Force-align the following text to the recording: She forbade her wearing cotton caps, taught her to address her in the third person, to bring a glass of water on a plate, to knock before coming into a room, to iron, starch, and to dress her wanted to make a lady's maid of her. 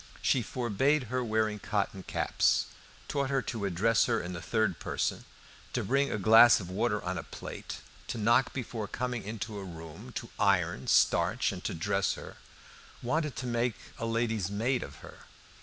She 0.23 0.41
forbade 0.41 1.03
her 1.13 1.23
wearing 1.23 1.59
cotton 1.59 2.01
caps, 2.01 2.65
taught 3.07 3.29
her 3.29 3.43
to 3.43 3.65
address 3.65 4.05
her 4.05 4.19
in 4.19 4.33
the 4.33 4.41
third 4.41 4.79
person, 4.79 5.25
to 5.73 5.83
bring 5.83 6.11
a 6.11 6.17
glass 6.17 6.59
of 6.59 6.71
water 6.71 7.03
on 7.05 7.19
a 7.19 7.23
plate, 7.23 7.81
to 8.07 8.17
knock 8.17 8.51
before 8.51 8.87
coming 8.87 9.21
into 9.23 9.59
a 9.59 9.63
room, 9.63 10.11
to 10.13 10.29
iron, 10.39 10.87
starch, 10.87 11.51
and 11.51 11.63
to 11.65 11.75
dress 11.75 12.15
her 12.15 12.37
wanted 13.03 13.35
to 13.35 13.45
make 13.45 13.75
a 13.99 14.07
lady's 14.07 14.49
maid 14.49 14.81
of 14.81 14.95
her. 15.05 15.27